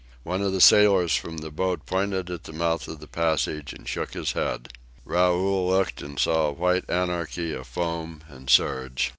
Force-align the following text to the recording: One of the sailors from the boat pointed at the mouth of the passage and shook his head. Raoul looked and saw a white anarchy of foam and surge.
One 0.23 0.41
of 0.41 0.51
the 0.51 0.61
sailors 0.61 1.15
from 1.15 1.37
the 1.37 1.51
boat 1.51 1.85
pointed 1.85 2.31
at 2.31 2.45
the 2.45 2.53
mouth 2.53 2.87
of 2.87 2.99
the 2.99 3.05
passage 3.07 3.71
and 3.71 3.87
shook 3.87 4.13
his 4.15 4.31
head. 4.31 4.69
Raoul 5.05 5.69
looked 5.69 6.01
and 6.01 6.17
saw 6.19 6.47
a 6.47 6.51
white 6.53 6.89
anarchy 6.89 7.53
of 7.53 7.67
foam 7.67 8.23
and 8.27 8.49
surge. 8.49 9.09